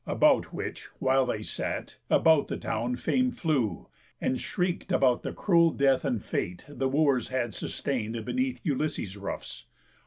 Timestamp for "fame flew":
2.95-3.87